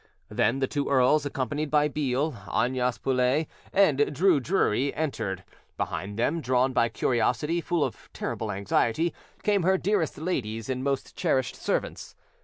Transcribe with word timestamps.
Then 0.29 0.57
the 0.57 0.65
two 0.67 0.89
earls, 0.89 1.27
accompanied 1.27 1.69
by 1.69 1.87
Beale, 1.87 2.31
Arnyas 2.47 2.97
Paulet, 2.97 3.45
and 3.71 3.99
Drue 4.11 4.39
Drury, 4.39 4.91
entered. 4.95 5.43
Behind 5.77 6.17
them, 6.17 6.41
drawn 6.41 6.73
by 6.73 6.89
curiosity, 6.89 7.61
full 7.61 7.83
of 7.83 8.09
terrible 8.11 8.51
anxiety, 8.51 9.13
came 9.43 9.61
her 9.61 9.77
dearest 9.77 10.17
ladies 10.17 10.69
and 10.71 10.83
most 10.83 11.15
cherished 11.15 11.55
servants. 11.55 12.15